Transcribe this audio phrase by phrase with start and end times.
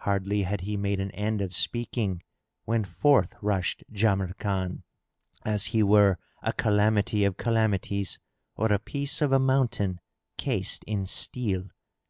[0.00, 2.22] Hardly had he made an end of speaking,
[2.66, 4.82] when forth rushed Jamrkan,
[5.46, 8.18] as he were a calamity of calamities
[8.54, 9.98] or a piece of a mountain,
[10.36, 11.68] cased in steel.